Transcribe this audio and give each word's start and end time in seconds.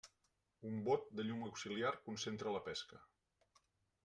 Un 0.69 0.79
bot 0.87 1.05
de 1.19 1.25
llum 1.27 1.45
auxiliar 1.49 1.93
concentra 2.09 2.55
la 2.57 2.63
pesca. 2.71 3.05